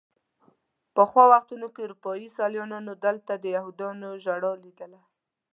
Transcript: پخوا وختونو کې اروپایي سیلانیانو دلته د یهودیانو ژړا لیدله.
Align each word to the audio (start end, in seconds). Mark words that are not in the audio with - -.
پخوا 0.95 1.23
وختونو 1.33 1.67
کې 1.73 1.81
اروپایي 1.83 2.27
سیلانیانو 2.37 2.93
دلته 3.05 3.33
د 3.37 3.45
یهودیانو 3.55 4.09
ژړا 4.23 4.53
لیدله. 4.63 4.99